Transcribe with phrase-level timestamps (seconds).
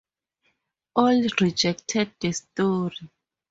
[0.95, 3.11] All rejected the story.